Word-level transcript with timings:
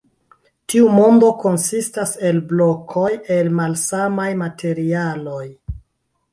Tiu 0.73 0.87
mondo 0.99 1.29
konsistas 1.43 2.15
el 2.31 2.41
blokoj 2.53 3.13
el 3.37 3.53
malsamaj 3.61 4.29
materialoj. 4.43 5.47